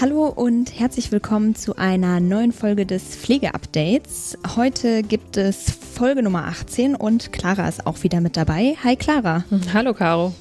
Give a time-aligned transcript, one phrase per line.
[0.00, 4.38] Hallo und herzlich willkommen zu einer neuen Folge des Pflegeupdates.
[4.56, 8.78] Heute gibt es Folge Nummer 18 und Clara ist auch wieder mit dabei.
[8.82, 9.44] Hi Clara.
[9.74, 10.32] Hallo Caro.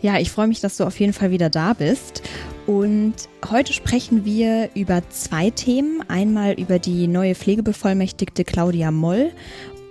[0.00, 2.22] Ja, ich freue mich, dass du auf jeden Fall wieder da bist.
[2.68, 3.14] Und
[3.50, 6.04] heute sprechen wir über zwei Themen.
[6.06, 9.32] Einmal über die neue Pflegebevollmächtigte Claudia Moll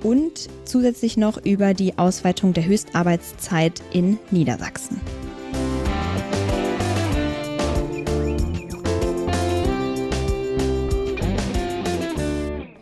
[0.02, 5.02] und zusätzlich noch über die Ausweitung der Höchstarbeitszeit in Niedersachsen.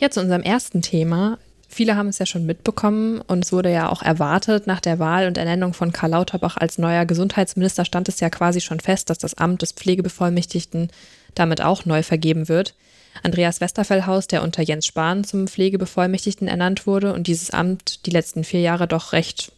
[0.01, 1.37] Ja, zu unserem ersten Thema.
[1.69, 5.27] Viele haben es ja schon mitbekommen und es wurde ja auch erwartet, nach der Wahl
[5.27, 9.19] und Ernennung von Karl Lauterbach als neuer Gesundheitsminister stand es ja quasi schon fest, dass
[9.19, 10.89] das Amt des Pflegebevollmächtigten
[11.35, 12.73] damit auch neu vergeben wird.
[13.21, 18.43] Andreas Westerfellhaus, der unter Jens Spahn zum Pflegebevollmächtigten ernannt wurde und dieses Amt die letzten
[18.43, 19.51] vier Jahre doch recht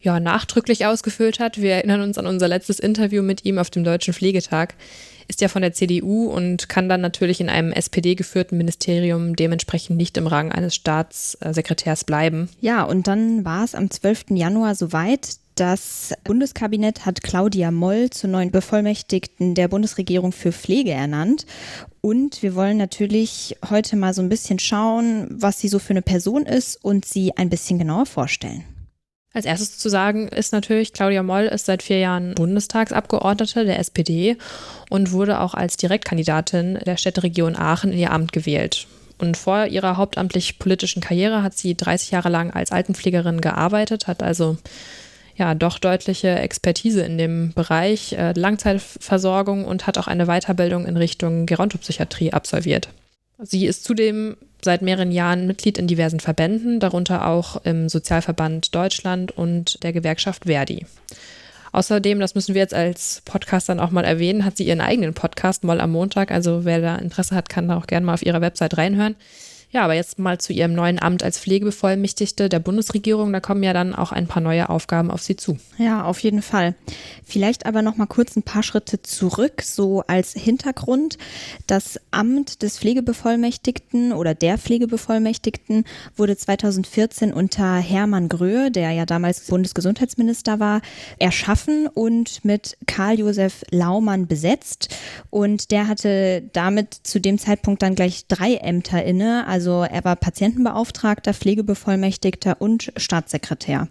[0.00, 1.60] ja, nachdrücklich ausgefüllt hat.
[1.60, 4.74] Wir erinnern uns an unser letztes Interview mit ihm auf dem Deutschen Pflegetag
[5.30, 10.16] ist ja von der CDU und kann dann natürlich in einem SPD-geführten Ministerium dementsprechend nicht
[10.16, 12.48] im Rang eines Staatssekretärs bleiben.
[12.60, 14.30] Ja, und dann war es am 12.
[14.30, 15.36] Januar soweit.
[15.54, 21.46] Das Bundeskabinett hat Claudia Moll zur neuen Bevollmächtigten der Bundesregierung für Pflege ernannt.
[22.00, 26.02] Und wir wollen natürlich heute mal so ein bisschen schauen, was sie so für eine
[26.02, 28.64] Person ist und sie ein bisschen genauer vorstellen.
[29.32, 34.36] Als erstes zu sagen ist natürlich, Claudia Moll ist seit vier Jahren Bundestagsabgeordnete der SPD
[34.88, 38.88] und wurde auch als Direktkandidatin der Städteregion Aachen in ihr Amt gewählt.
[39.18, 44.22] Und vor ihrer hauptamtlich politischen Karriere hat sie 30 Jahre lang als Altenpflegerin gearbeitet, hat
[44.22, 44.56] also
[45.36, 50.96] ja doch deutliche Expertise in dem Bereich äh, Langzeitversorgung und hat auch eine Weiterbildung in
[50.96, 52.88] Richtung Gerontopsychiatrie absolviert.
[53.38, 59.36] Sie ist zudem seit mehreren Jahren Mitglied in diversen Verbänden, darunter auch im Sozialverband Deutschland
[59.36, 60.86] und der Gewerkschaft Verdi.
[61.72, 65.14] Außerdem, das müssen wir jetzt als Podcast dann auch mal erwähnen, hat sie ihren eigenen
[65.14, 66.32] Podcast Moll am Montag.
[66.32, 69.14] Also wer da Interesse hat, kann da auch gerne mal auf ihrer Website reinhören.
[69.72, 73.32] Ja, aber jetzt mal zu ihrem neuen Amt als Pflegebevollmächtigte der Bundesregierung.
[73.32, 75.58] Da kommen ja dann auch ein paar neue Aufgaben auf sie zu.
[75.78, 76.74] Ja, auf jeden Fall.
[77.24, 81.18] Vielleicht aber noch mal kurz ein paar Schritte zurück, so als Hintergrund.
[81.68, 85.84] Das Amt des Pflegebevollmächtigten oder der Pflegebevollmächtigten
[86.16, 90.80] wurde 2014 unter Hermann Gröhe, der ja damals Bundesgesundheitsminister war,
[91.20, 94.88] erschaffen und mit Karl-Josef Laumann besetzt.
[95.30, 99.46] Und der hatte damit zu dem Zeitpunkt dann gleich drei Ämter inne.
[99.46, 103.88] Also also er war Patientenbeauftragter, Pflegebevollmächtigter und Staatssekretär.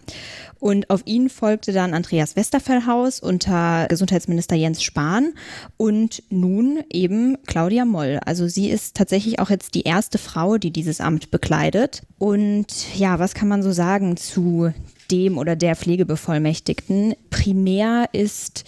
[0.58, 5.36] Und auf ihn folgte dann Andreas Westerfellhaus unter Gesundheitsminister Jens Spahn
[5.78, 8.20] und nun eben Claudia Moll.
[8.26, 12.02] Also sie ist tatsächlich auch jetzt die erste Frau, die dieses Amt bekleidet.
[12.18, 14.74] Und ja, was kann man so sagen zu
[15.12, 17.14] dem oder der Pflegebevollmächtigten?
[17.30, 18.64] Primär ist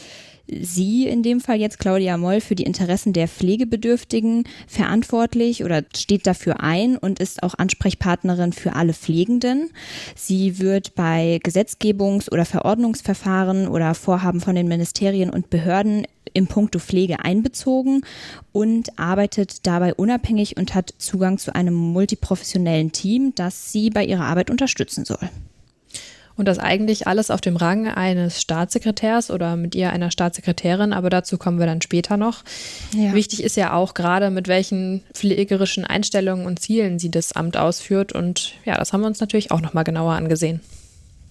[0.59, 6.27] sie in dem Fall jetzt, Claudia Moll, für die Interessen der Pflegebedürftigen verantwortlich oder steht
[6.27, 9.69] dafür ein und ist auch Ansprechpartnerin für alle Pflegenden.
[10.15, 16.79] Sie wird bei Gesetzgebungs- oder Verordnungsverfahren oder Vorhaben von den Ministerien und Behörden im Punkto
[16.79, 18.05] Pflege einbezogen
[18.51, 24.25] und arbeitet dabei unabhängig und hat Zugang zu einem multiprofessionellen Team, das sie bei ihrer
[24.25, 25.29] Arbeit unterstützen soll.
[26.41, 31.11] Und das eigentlich alles auf dem Rang eines Staatssekretärs oder mit ihr einer Staatssekretärin, aber
[31.11, 32.43] dazu kommen wir dann später noch.
[32.95, 33.13] Ja.
[33.13, 38.11] Wichtig ist ja auch gerade, mit welchen pflegerischen Einstellungen und Zielen sie das Amt ausführt.
[38.11, 40.61] Und ja, das haben wir uns natürlich auch nochmal genauer angesehen.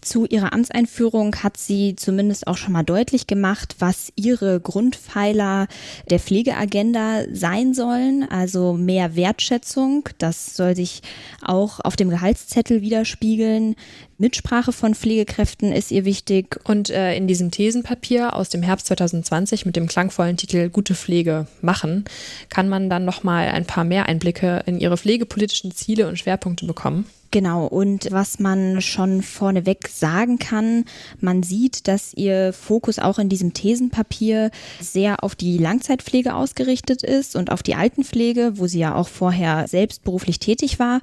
[0.02, 5.68] Zu ihrer Amtseinführung hat sie zumindest auch schon mal deutlich gemacht, was ihre Grundpfeiler
[6.08, 8.26] der Pflegeagenda sein sollen.
[8.28, 11.02] Also mehr Wertschätzung, das soll sich
[11.42, 13.76] auch auf dem Gehaltszettel widerspiegeln.
[14.16, 16.58] Mitsprache von Pflegekräften ist ihr wichtig.
[16.64, 21.46] Und äh, in diesem Thesenpapier aus dem Herbst 2020 mit dem klangvollen Titel Gute Pflege
[21.60, 22.04] machen,
[22.48, 26.64] kann man dann noch mal ein paar mehr Einblicke in ihre pflegepolitischen Ziele und Schwerpunkte
[26.64, 27.04] bekommen.
[27.32, 30.84] Genau, und was man schon vorneweg sagen kann,
[31.20, 34.50] man sieht, dass ihr Fokus auch in diesem Thesenpapier
[34.80, 39.68] sehr auf die Langzeitpflege ausgerichtet ist und auf die Altenpflege, wo sie ja auch vorher
[39.68, 41.00] selbst beruflich tätig war.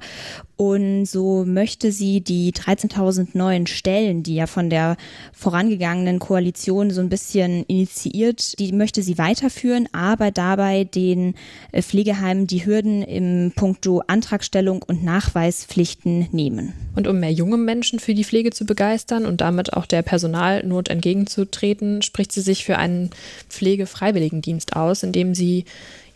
[0.58, 4.96] Und so möchte sie die 13.000 neuen Stellen, die ja von der
[5.32, 11.36] vorangegangenen Koalition so ein bisschen initiiert, die möchte sie weiterführen, aber dabei den
[11.70, 16.72] äh, Pflegeheimen die Hürden im Punkto Antragstellung und Nachweispflichten nehmen.
[16.96, 20.88] Und um mehr junge Menschen für die Pflege zu begeistern und damit auch der Personalnot
[20.88, 23.10] entgegenzutreten, spricht sie sich für einen
[23.48, 25.66] Pflegefreiwilligendienst aus, in dem sie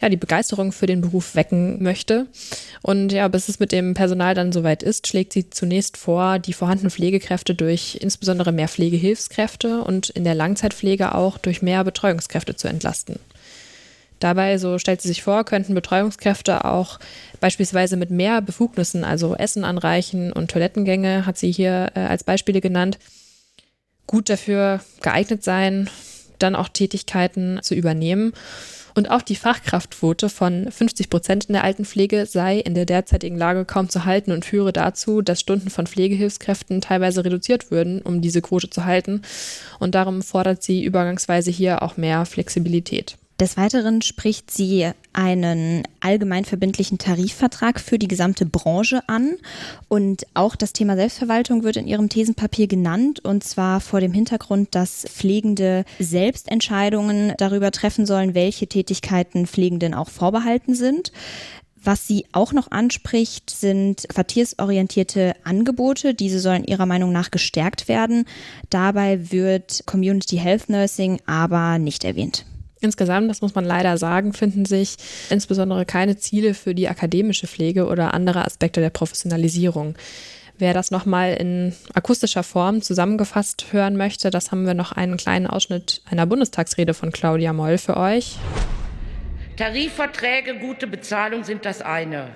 [0.02, 2.26] ja, die Begeisterung für den Beruf wecken möchte.
[2.82, 6.52] Und ja, bis es mit dem Personal dann soweit ist, schlägt sie zunächst vor, die
[6.52, 12.66] vorhandenen Pflegekräfte durch insbesondere mehr Pflegehilfskräfte und in der Langzeitpflege auch durch mehr Betreuungskräfte zu
[12.66, 13.20] entlasten.
[14.18, 16.98] Dabei, so stellt sie sich vor, könnten Betreuungskräfte auch
[17.40, 22.60] beispielsweise mit mehr Befugnissen, also Essen anreichen und Toilettengänge, hat sie hier äh, als Beispiele
[22.60, 22.98] genannt,
[24.06, 25.88] gut dafür geeignet sein,
[26.38, 28.32] dann auch Tätigkeiten zu übernehmen.
[28.94, 33.64] Und auch die Fachkraftquote von 50 Prozent in der Altenpflege sei in der derzeitigen Lage
[33.64, 38.42] kaum zu halten und führe dazu, dass Stunden von Pflegehilfskräften teilweise reduziert würden, um diese
[38.42, 39.22] Quote zu halten.
[39.78, 43.16] Und darum fordert sie übergangsweise hier auch mehr Flexibilität.
[43.42, 49.34] Des Weiteren spricht sie einen allgemeinverbindlichen Tarifvertrag für die gesamte Branche an.
[49.88, 53.18] Und auch das Thema Selbstverwaltung wird in ihrem Thesenpapier genannt.
[53.24, 60.08] Und zwar vor dem Hintergrund, dass Pflegende Selbstentscheidungen darüber treffen sollen, welche Tätigkeiten Pflegenden auch
[60.08, 61.10] vorbehalten sind.
[61.82, 66.14] Was sie auch noch anspricht, sind quartiersorientierte Angebote.
[66.14, 68.24] Diese sollen ihrer Meinung nach gestärkt werden.
[68.70, 72.44] Dabei wird Community Health Nursing aber nicht erwähnt.
[72.82, 74.96] Insgesamt, das muss man leider sagen, finden sich
[75.30, 79.94] insbesondere keine Ziele für die akademische Pflege oder andere Aspekte der Professionalisierung.
[80.58, 85.46] Wer das nochmal in akustischer Form zusammengefasst hören möchte, das haben wir noch einen kleinen
[85.46, 88.36] Ausschnitt einer Bundestagsrede von Claudia Moll für euch.
[89.56, 92.30] Tarifverträge, gute Bezahlung sind das eine.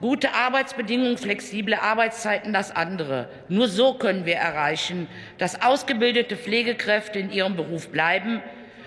[0.00, 3.28] Gute Arbeitsbedingungen, flexible Arbeitszeiten das andere.
[3.48, 5.06] Nur so können wir erreichen,
[5.38, 8.42] dass ausgebildete Pflegekräfte in ihrem Beruf bleiben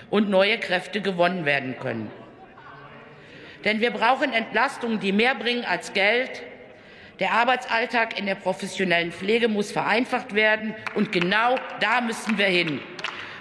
[0.10, 2.12] und neue Kräfte gewonnen werden können.
[3.66, 6.44] Denn wir brauchen Entlastungen, die mehr bringen als Geld.
[7.20, 12.80] Der Arbeitsalltag in der professionellen Pflege muss vereinfacht werden, und genau da müssen wir hin.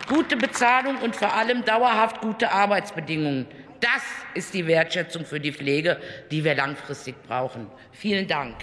[0.09, 3.47] Gute Bezahlung und vor allem dauerhaft gute Arbeitsbedingungen.
[3.81, 4.03] Das
[4.35, 6.01] ist die Wertschätzung für die Pflege,
[6.33, 7.69] die wir langfristig brauchen.
[7.93, 8.57] Vielen Dank.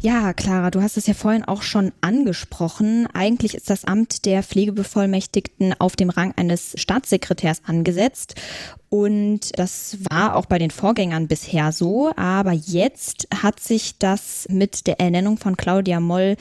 [0.00, 3.08] Ja, Clara, du hast es ja vorhin auch schon angesprochen.
[3.14, 8.36] Eigentlich ist das Amt der Pflegebevollmächtigten auf dem Rang eines Staatssekretärs angesetzt.
[8.90, 12.12] Und das war auch bei den Vorgängern bisher so.
[12.14, 16.36] Aber jetzt hat sich das mit der Ernennung von Claudia Moll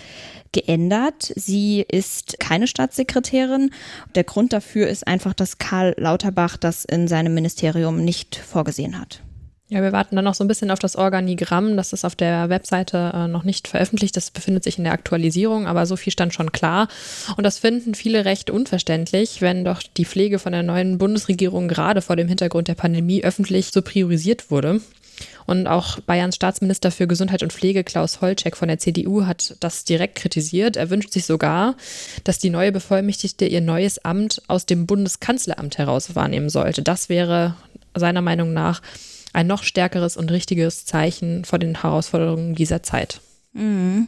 [0.51, 1.33] geändert.
[1.35, 3.71] Sie ist keine Staatssekretärin.
[4.13, 9.23] Der Grund dafür ist einfach, dass Karl Lauterbach das in seinem Ministerium nicht vorgesehen hat.
[9.69, 11.75] Ja, wir warten dann noch so ein bisschen auf das Organigramm.
[11.75, 14.15] Das ist auf der Webseite äh, noch nicht veröffentlicht.
[14.15, 16.87] Das befindet sich in der Aktualisierung, aber so viel stand schon klar.
[17.35, 22.01] Und das finden viele recht unverständlich, wenn doch die Pflege von der neuen Bundesregierung gerade
[22.01, 24.79] vor dem Hintergrund der Pandemie öffentlich so priorisiert wurde.
[25.45, 29.83] Und auch Bayerns Staatsminister für Gesundheit und Pflege Klaus Holczek von der CDU hat das
[29.83, 30.77] direkt kritisiert.
[30.77, 31.75] Er wünscht sich sogar,
[32.23, 36.83] dass die neue Bevollmächtigte ihr neues Amt aus dem Bundeskanzleramt heraus wahrnehmen sollte.
[36.83, 37.55] Das wäre
[37.95, 38.81] seiner Meinung nach
[39.37, 43.21] ein noch stärkeres und richtiges Zeichen vor den Herausforderungen dieser Zeit.
[43.53, 44.07] Mhm.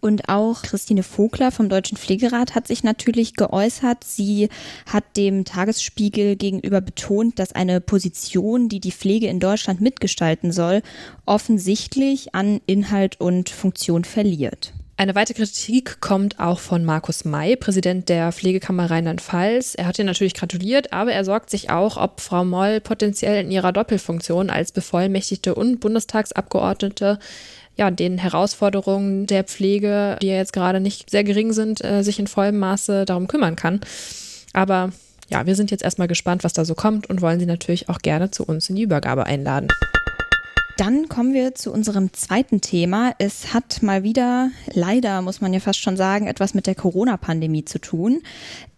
[0.00, 4.04] Und auch Christine Vogler vom Deutschen Pflegerat hat sich natürlich geäußert.
[4.04, 4.50] Sie
[4.86, 10.82] hat dem Tagesspiegel gegenüber betont, dass eine Position, die die Pflege in Deutschland mitgestalten soll,
[11.24, 14.74] offensichtlich an Inhalt und Funktion verliert.
[14.98, 19.74] Eine weitere Kritik kommt auch von Markus May, Präsident der Pflegekammer Rheinland-Pfalz.
[19.74, 23.50] Er hat ihr natürlich gratuliert, aber er sorgt sich auch, ob Frau Moll potenziell in
[23.50, 27.18] ihrer Doppelfunktion als Bevollmächtigte und Bundestagsabgeordnete
[27.76, 32.18] ja, den Herausforderungen der Pflege, die ja jetzt gerade nicht sehr gering sind, äh, sich
[32.18, 33.80] in vollem Maße darum kümmern kann.
[34.54, 34.92] Aber
[35.28, 37.98] ja, wir sind jetzt erstmal gespannt, was da so kommt und wollen Sie natürlich auch
[37.98, 39.68] gerne zu uns in die Übergabe einladen.
[40.76, 43.14] Dann kommen wir zu unserem zweiten Thema.
[43.18, 47.64] Es hat mal wieder, leider muss man ja fast schon sagen, etwas mit der Corona-Pandemie
[47.64, 48.20] zu tun.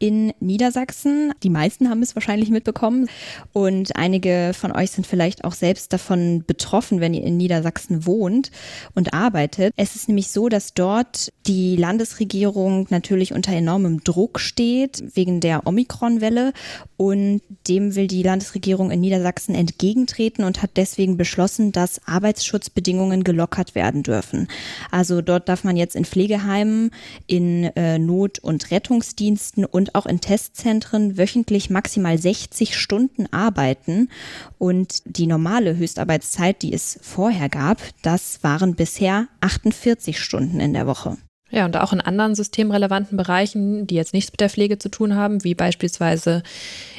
[0.00, 3.08] In Niedersachsen, die meisten haben es wahrscheinlich mitbekommen
[3.52, 8.52] und einige von euch sind vielleicht auch selbst davon betroffen, wenn ihr in Niedersachsen wohnt
[8.94, 9.72] und arbeitet.
[9.76, 15.66] Es ist nämlich so, dass dort die Landesregierung natürlich unter enormem Druck steht wegen der
[15.66, 16.52] Omikron-Welle
[16.96, 23.74] und dem will die Landesregierung in Niedersachsen entgegentreten und hat deswegen beschlossen, dass Arbeitsschutzbedingungen gelockert
[23.74, 24.48] werden dürfen.
[24.90, 26.90] Also dort darf man jetzt in Pflegeheimen,
[27.26, 34.10] in äh, Not- und Rettungsdiensten und auch in Testzentren wöchentlich maximal 60 Stunden arbeiten.
[34.58, 40.86] Und die normale Höchstarbeitszeit, die es vorher gab, das waren bisher 48 Stunden in der
[40.86, 41.16] Woche.
[41.50, 45.14] Ja, und auch in anderen systemrelevanten Bereichen, die jetzt nichts mit der Pflege zu tun
[45.14, 46.42] haben, wie beispielsweise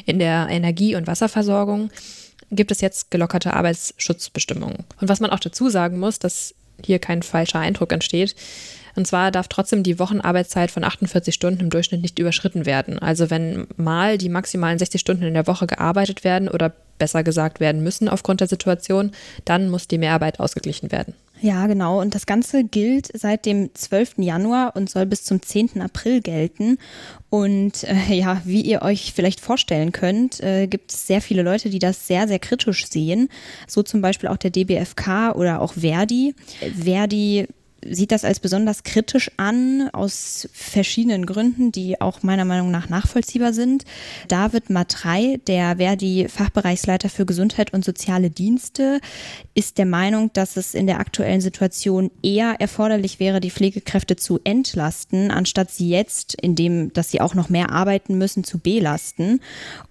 [0.06, 1.92] in der Energie- und Wasserversorgung,
[2.50, 4.86] gibt es jetzt gelockerte Arbeitsschutzbestimmungen.
[5.00, 6.56] Und was man auch dazu sagen muss, dass
[6.86, 8.36] hier kein falscher Eindruck entsteht,
[8.96, 13.00] und zwar darf trotzdem die Wochenarbeitszeit von 48 Stunden im Durchschnitt nicht überschritten werden.
[13.00, 17.62] Also wenn mal die maximalen 60 Stunden in der Woche gearbeitet werden oder besser gesagt
[17.62, 19.12] werden müssen aufgrund der Situation,
[19.46, 21.14] dann muss die Mehrarbeit ausgeglichen werden.
[21.42, 22.02] Ja, genau.
[22.02, 24.16] Und das Ganze gilt seit dem 12.
[24.18, 25.82] Januar und soll bis zum 10.
[25.82, 26.78] April gelten.
[27.30, 31.70] Und äh, ja, wie ihr euch vielleicht vorstellen könnt, äh, gibt es sehr viele Leute,
[31.70, 33.30] die das sehr, sehr kritisch sehen.
[33.68, 36.36] So zum Beispiel auch der DBFK oder auch Verdi.
[36.76, 37.48] Verdi
[37.86, 43.54] sieht das als besonders kritisch an, aus verschiedenen Gründen, die auch meiner Meinung nach nachvollziehbar
[43.54, 43.86] sind.
[44.28, 49.00] David Matrei, der Verdi-Fachbereichsleiter für Gesundheit und soziale Dienste,
[49.54, 54.40] ist der Meinung, dass es in der aktuellen Situation eher erforderlich wäre, die Pflegekräfte zu
[54.44, 59.40] entlasten, anstatt sie jetzt, indem, dass sie auch noch mehr arbeiten müssen, zu belasten.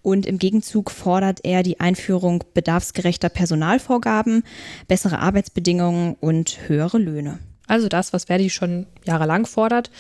[0.03, 4.43] Und im Gegenzug fordert er die Einführung bedarfsgerechter Personalvorgaben,
[4.87, 7.39] bessere Arbeitsbedingungen und höhere Löhne.
[7.69, 9.91] Also das, was Verdi schon jahrelang fordert.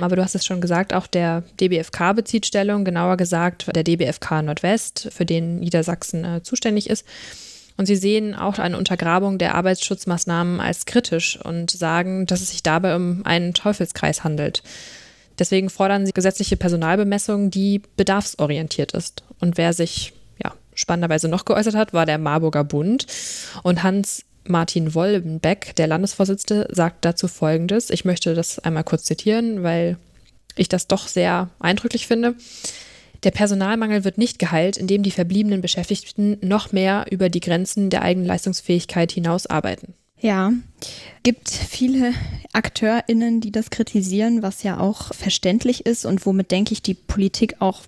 [0.00, 4.42] Aber du hast es schon gesagt, auch der DBFK bezieht Stellung, genauer gesagt der DBFK
[4.42, 7.04] Nordwest, für den Niedersachsen äh, zuständig ist.
[7.76, 12.62] Und sie sehen auch eine Untergrabung der Arbeitsschutzmaßnahmen als kritisch und sagen, dass es sich
[12.62, 14.62] dabei um einen Teufelskreis handelt.
[15.38, 19.22] Deswegen fordern sie gesetzliche Personalbemessung, die bedarfsorientiert ist.
[19.40, 20.12] Und wer sich
[20.44, 23.06] ja, spannenderweise noch geäußert hat, war der Marburger Bund.
[23.62, 27.90] Und Hans Martin Wollenbeck, der Landesvorsitzende, sagt dazu Folgendes.
[27.90, 29.96] Ich möchte das einmal kurz zitieren, weil
[30.56, 32.34] ich das doch sehr eindrücklich finde.
[33.22, 38.02] Der Personalmangel wird nicht geheilt, indem die verbliebenen Beschäftigten noch mehr über die Grenzen der
[38.02, 39.94] eigenen Leistungsfähigkeit hinaus arbeiten.
[40.18, 40.52] Ja,
[41.22, 42.12] gibt viele
[42.52, 47.56] AkteurInnen, die das kritisieren, was ja auch verständlich ist und womit, denke ich, die Politik
[47.60, 47.82] auch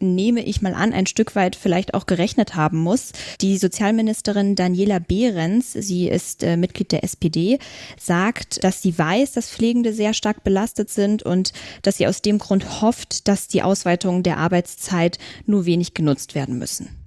[0.00, 3.12] nehme ich mal an, ein Stück weit vielleicht auch gerechnet haben muss.
[3.40, 7.58] Die Sozialministerin Daniela Behrens, sie ist äh, Mitglied der SPD,
[7.98, 11.52] sagt, dass sie weiß, dass Pflegende sehr stark belastet sind und
[11.82, 16.58] dass sie aus dem Grund hofft, dass die Ausweitung der Arbeitszeit nur wenig genutzt werden
[16.58, 16.97] müssen.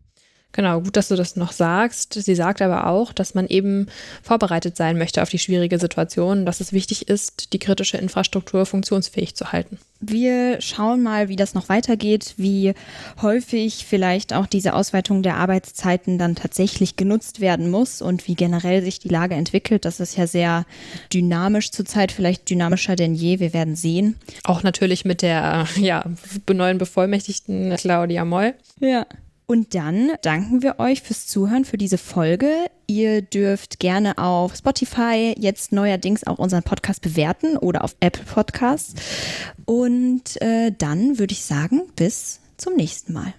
[0.53, 2.13] Genau, gut, dass du das noch sagst.
[2.13, 3.88] Sie sagt aber auch, dass man eben
[4.22, 9.36] vorbereitet sein möchte auf die schwierige Situation, dass es wichtig ist, die kritische Infrastruktur funktionsfähig
[9.36, 9.77] zu halten.
[10.01, 12.74] Wir schauen mal, wie das noch weitergeht, wie
[13.22, 18.81] häufig vielleicht auch diese Ausweitung der Arbeitszeiten dann tatsächlich genutzt werden muss und wie generell
[18.81, 19.86] sich die Lage entwickelt.
[19.86, 20.65] Das ist ja sehr
[21.13, 23.39] dynamisch zurzeit, vielleicht dynamischer denn je.
[23.39, 24.17] Wir werden sehen.
[24.43, 26.03] Auch natürlich mit der ja,
[26.51, 28.55] neuen Bevollmächtigten Claudia Moll.
[28.79, 29.05] Ja.
[29.51, 32.70] Und dann danken wir euch fürs Zuhören für diese Folge.
[32.88, 38.93] Ihr dürft gerne auf Spotify jetzt neuerdings auch unseren Podcast bewerten oder auf Apple Podcasts.
[39.65, 43.34] Und äh, dann würde ich sagen, bis zum nächsten Mal.